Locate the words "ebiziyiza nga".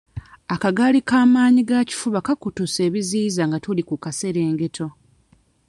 2.87-3.57